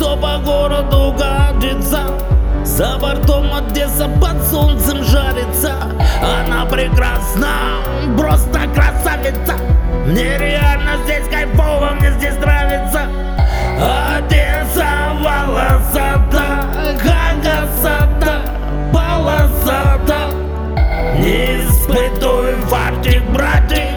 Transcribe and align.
все 0.00 0.16
по 0.16 0.38
городу 0.38 1.14
гадится. 1.18 2.00
За 2.64 2.96
бортом 2.96 3.52
Одесса 3.52 4.08
под 4.08 4.42
солнцем 4.44 5.04
жарится. 5.04 5.74
Она 6.22 6.64
прекрасна, 6.64 7.82
просто 8.16 8.60
красавица. 8.74 9.56
Мне 10.06 10.38
реально 10.38 10.92
здесь 11.04 11.28
кайфово, 11.28 11.90
мне 12.00 12.12
здесь 12.12 12.36
нравится. 12.36 13.08
Одесса 14.16 14.88
волосата, 15.20 16.64
гагасата, 17.04 18.40
полосата. 18.94 20.30
Не 21.18 21.60
испытуй 21.60 22.54
фартик, 22.70 23.22
братик 23.32 23.89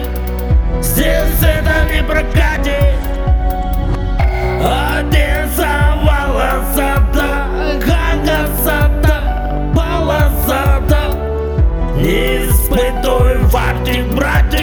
испытуй 12.04 13.38
фартик, 13.48 14.04
братик 14.14 14.60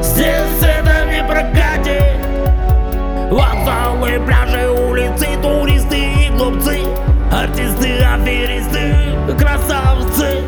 Здесь 0.00 0.62
это 0.62 1.04
не 1.10 1.22
прокатит 1.24 2.24
Вокзалы, 3.30 4.20
пляжи, 4.24 4.68
улицы, 4.70 5.26
туристы 5.42 5.98
и 5.98 6.30
глупцы 6.30 6.82
Артисты, 7.32 7.98
аферисты, 7.98 8.94
красавцы. 9.36 10.42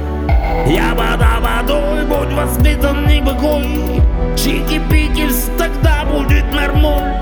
Я 0.67 0.95
вода 0.95 1.41
водой, 1.41 2.05
будь 2.05 2.33
воспитан, 2.33 3.07
не 3.07 3.21
быкуй 3.21 4.01
Чики-пики, 4.37 5.29
тогда 5.59 6.05
будет 6.05 6.45
нормуль 6.53 7.13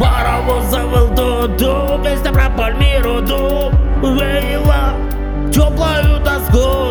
Паровоз 0.00 0.64
завыл 0.70 1.08
ду-ду, 1.08 2.02
песня 2.02 2.32
про 2.32 2.50
Пальмиру 2.50 3.20
ду 3.20 3.70
Веяла 4.02 4.94
Я 5.52 5.70
не 5.70 6.83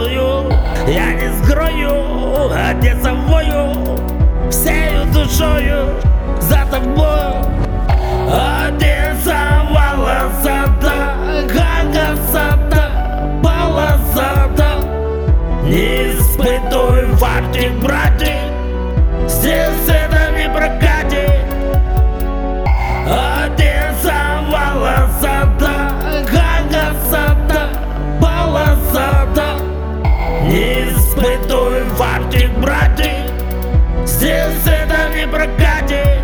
гать 2.33 2.95
собою, 3.03 3.73
всею 4.49 5.05
душою 5.13 5.85
за 6.39 6.65
тобою. 6.71 7.33
Одесовала 8.27 10.31
сада, 10.43 11.15
гага 11.47 12.17
сада, 12.31 12.91
пала 13.43 13.97
сада. 14.15 14.71
Не 15.63 16.13
испытуй 16.13 17.05
фартик, 17.17 17.71
братик, 17.79 18.39
фартик, 31.95 32.51
братик. 32.59 33.31
Здесь 34.05 34.65
это 34.65 35.15
не 35.15 35.27
прокатит. 35.27 36.22